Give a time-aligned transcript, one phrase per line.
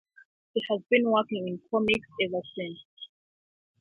[0.55, 2.79] He has been working in comics ever since.